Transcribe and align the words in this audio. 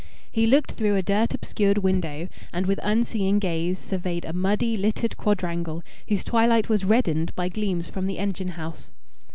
He 0.31 0.47
looked 0.47 0.71
through 0.71 0.95
a 0.95 1.03
dirt 1.03 1.35
obscured 1.35 1.77
window 1.77 2.27
and 2.51 2.65
with 2.65 2.79
unseeing 2.81 3.37
gaze 3.37 3.77
surveyed 3.77 4.25
a 4.25 4.33
muddy, 4.33 4.75
littered 4.75 5.15
quadrangle 5.15 5.83
whose 6.07 6.23
twilight 6.23 6.69
was 6.69 6.83
reddened 6.83 7.35
by 7.35 7.49
gleams 7.49 7.87
from 7.87 8.07
the 8.07 8.17
engine 8.17 8.47
house. 8.57 8.93